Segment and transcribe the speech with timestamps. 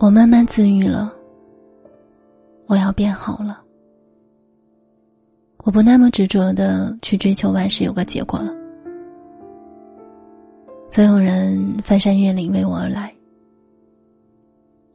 [0.00, 1.12] 我慢慢自愈了，
[2.66, 3.60] 我要变好了。
[5.58, 8.50] 我不那么执着的去追求万事有个结果了。
[10.90, 13.14] 总有人翻山越岭为我而来，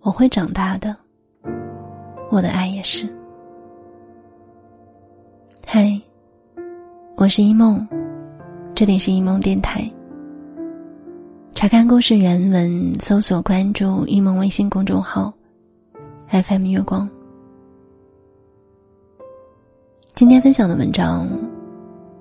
[0.01, 0.97] 我会长大的。
[2.31, 3.07] 我的爱也是。
[5.67, 6.01] 嗨，
[7.15, 7.87] 我是一梦，
[8.73, 9.87] 这里是一梦电台。
[11.65, 15.33] 查看故事原文，搜索关注一梦微信公众号
[16.27, 17.09] ，FM 月光。
[20.13, 21.27] 今天分享的文章，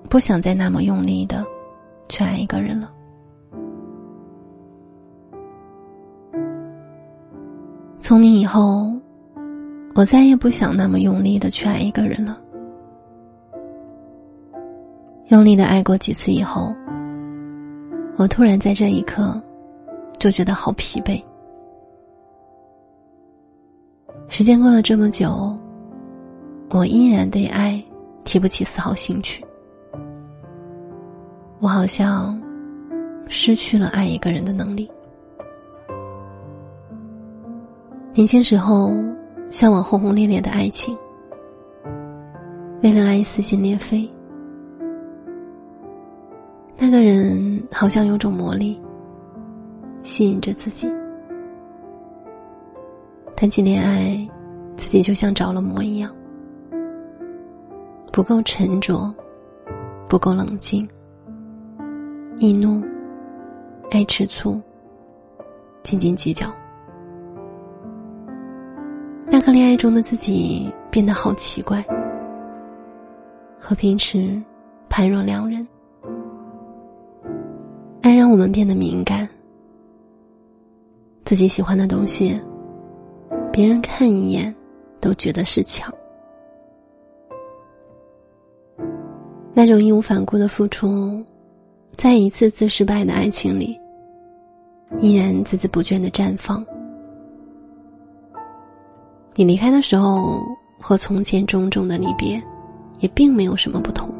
[0.09, 1.45] 不想再那么用力的
[2.09, 2.91] 去爱一个人了。
[8.01, 8.91] 从你以后，
[9.95, 12.41] 我再也不想那么用力的去爱一个人了。
[15.29, 16.75] 用力的爱过几次以后。
[18.17, 19.41] 我突然在这一刻，
[20.19, 21.21] 就觉得好疲惫。
[24.29, 25.56] 时间过了这么久，
[26.71, 27.83] 我依然对爱
[28.25, 29.45] 提不起丝毫兴趣。
[31.59, 32.41] 我好像
[33.27, 34.89] 失去了爱一个人的能力。
[38.12, 38.93] 年轻时候
[39.51, 40.97] 向往轰轰烈烈的爱情，
[42.81, 44.09] 为了爱撕心裂肺。
[46.97, 48.81] 那个人好像有种魔力，
[50.05, 50.89] 吸引着自己。
[53.34, 54.17] 谈起恋爱，
[54.77, 56.15] 自己就像着了魔一样，
[58.12, 59.12] 不够沉着，
[60.09, 60.89] 不够冷静，
[62.37, 62.81] 易怒，
[63.91, 64.61] 爱吃醋，
[65.83, 66.47] 斤斤计较。
[69.28, 71.84] 那个恋爱中的自己变得好奇怪，
[73.59, 74.41] 和平时
[74.89, 75.61] 判若两人。
[78.15, 79.29] 让我们变得敏感，
[81.25, 82.41] 自己喜欢的东西，
[83.53, 84.55] 别人看一眼
[85.01, 85.93] 都觉得是抢。
[89.55, 91.22] 那种义无反顾的付出，
[91.93, 93.78] 在一次次失败的爱情里，
[95.00, 96.65] 依然孜孜不倦的绽放。
[99.34, 100.43] 你离开的时候，
[100.78, 102.43] 和从前种种的离别，
[102.99, 104.12] 也并没有什么不同，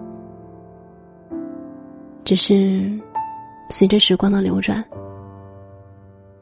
[2.25, 2.99] 只是。
[3.71, 4.85] 随着时光的流转，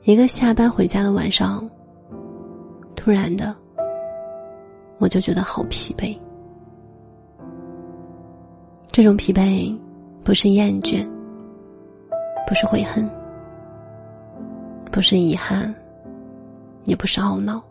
[0.03, 1.69] 一个下班回家的晚上，
[2.95, 3.55] 突然的，
[4.99, 6.19] 我就觉得好疲惫。
[8.91, 9.75] 这种疲惫，
[10.23, 11.09] 不是厌倦，
[12.47, 13.09] 不是悔恨，
[14.91, 15.75] 不是遗憾，
[16.85, 17.63] 也不是懊恼，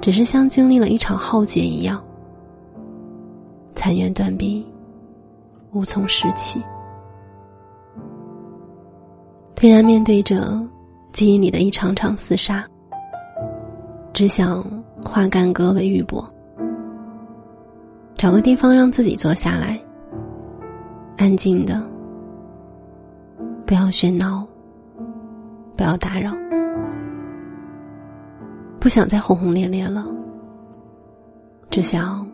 [0.00, 2.00] 只是像经历了一场浩劫一样，
[3.74, 4.64] 残垣断壁，
[5.72, 6.62] 无从拾起。
[9.56, 10.62] 颓然面对着
[11.12, 12.62] 记忆里的一场场厮杀，
[14.12, 14.62] 只想
[15.02, 16.22] 化干戈为玉帛，
[18.18, 19.80] 找个地方让自己坐下来，
[21.16, 21.82] 安静的，
[23.64, 24.46] 不要喧闹，
[25.74, 26.32] 不要打扰，
[28.78, 30.06] 不想再轰轰烈烈了，
[31.70, 32.28] 只想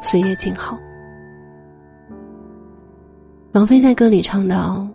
[0.00, 0.78] 岁月静好。
[3.54, 4.88] 王菲在歌里唱到。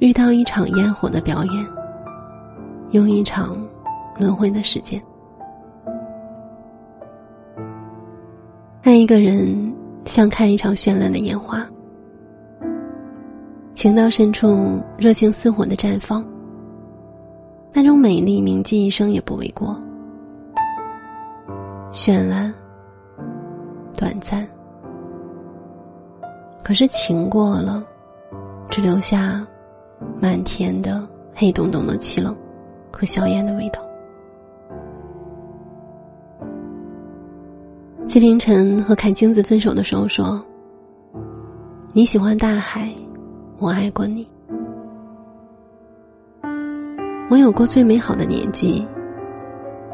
[0.00, 1.66] 遇到一场烟火的表演，
[2.90, 3.56] 用一场
[4.18, 5.02] 轮回的时间，
[8.82, 11.64] 爱一个人像看一场绚烂的烟花，
[13.72, 16.24] 情到深处热情似火的绽放，
[17.72, 19.78] 那种美丽铭记一生也不为过。
[21.92, 22.52] 绚烂，
[23.96, 24.46] 短暂，
[26.64, 27.82] 可是情过了，
[28.68, 29.46] 只留下。
[30.20, 32.36] 满天的黑洞洞的气冷
[32.90, 33.80] 和硝烟的味道。
[38.06, 40.44] 纪凌尘和阚清子分手的时候说
[41.92, 42.94] ：“你喜欢大海，
[43.58, 44.28] 我爱过你。
[47.30, 48.86] 我有过最美好的年纪，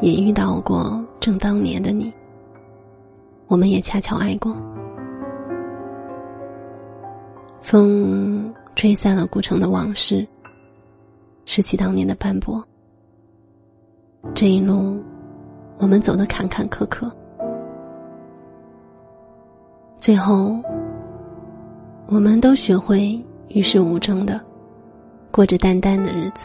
[0.01, 2.13] 也遇到过正当年的你。
[3.47, 4.55] 我们也恰巧爱过。
[7.61, 10.27] 风。”吹散了古城的往事，
[11.45, 12.63] 拾起当年的斑驳。
[14.33, 15.01] 这一路，
[15.77, 17.11] 我们走得坎坎坷坷，
[19.99, 20.59] 最后，
[22.07, 23.19] 我们都学会
[23.49, 24.39] 与世无争的
[25.31, 26.43] 过着淡淡的日子，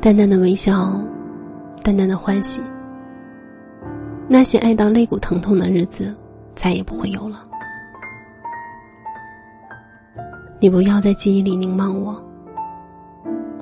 [0.00, 1.00] 淡淡的微笑，
[1.82, 2.62] 淡淡的欢喜。
[4.28, 6.14] 那些爱到肋骨疼痛的日子，
[6.54, 7.46] 再也不会有了。
[10.60, 12.22] 你不要在记忆里凝望我，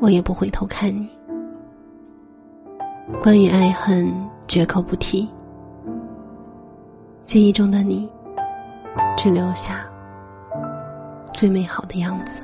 [0.01, 1.09] 我也不回头看你。
[3.21, 4.13] 关于爱恨，
[4.47, 5.29] 绝口不提。
[7.25, 8.09] 记忆中的你，
[9.17, 9.85] 只留下
[11.33, 12.43] 最美好的样子。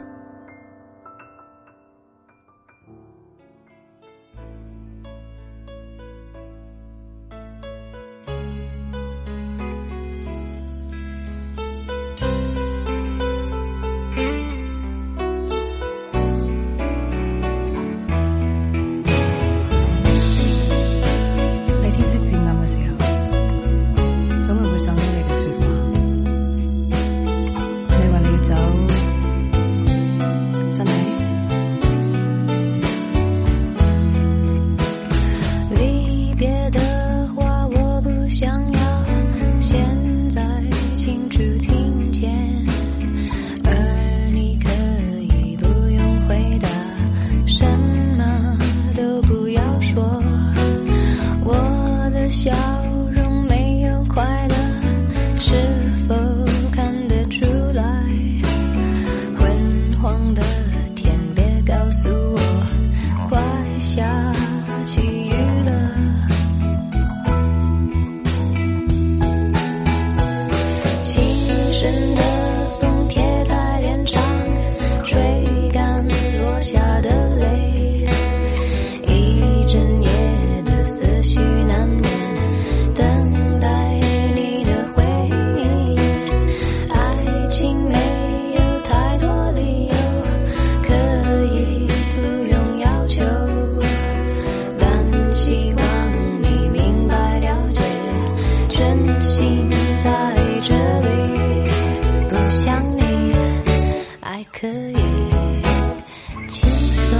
[104.93, 107.19] 也轻松。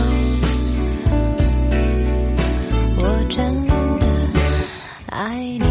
[2.97, 4.07] 我真的
[5.11, 5.68] 爱你。